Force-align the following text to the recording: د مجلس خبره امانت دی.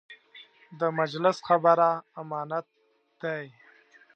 د 0.79 0.81
مجلس 0.99 1.37
خبره 1.47 1.89
امانت 2.21 2.65
دی. 3.21 3.45